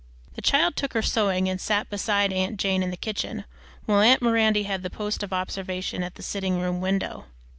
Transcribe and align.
The 0.33 0.41
child 0.41 0.75
took 0.75 0.93
her 0.93 1.03
sewing 1.03 1.47
and 1.47 1.61
sat 1.61 1.87
beside 1.91 2.33
aunt 2.33 2.59
Jane 2.59 2.81
in 2.81 2.89
the 2.89 2.97
kitchen 2.97 3.45
while 3.85 3.99
aunt 4.01 4.19
Miranda 4.19 4.63
had 4.63 4.81
the 4.81 4.89
post 4.89 5.21
of 5.21 5.31
observation 5.31 6.01
at 6.01 6.15
the 6.15 6.23
sitting 6.23 6.59
room 6.59 6.81
window. 6.81 7.25